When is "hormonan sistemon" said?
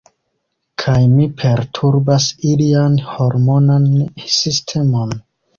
3.13-5.17